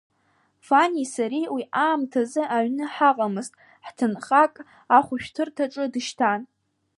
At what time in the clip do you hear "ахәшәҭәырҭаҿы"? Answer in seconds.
4.97-5.83